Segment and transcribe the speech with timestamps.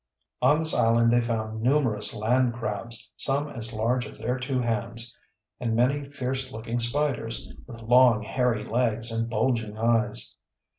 [0.41, 5.15] On this island they found numerous land crabs, some as large as their two hands,
[5.59, 10.37] and many fierce looking spiders, with long, hairy legs and bulging eyes.